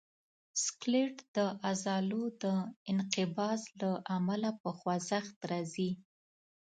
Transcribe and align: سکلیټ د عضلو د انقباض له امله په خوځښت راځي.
سکلیټ 0.63 1.15
د 1.35 1.37
عضلو 1.69 2.23
د 2.43 2.45
انقباض 2.91 3.61
له 3.81 3.91
امله 4.15 4.49
په 4.61 4.69
خوځښت 4.77 5.37
راځي. 5.51 5.91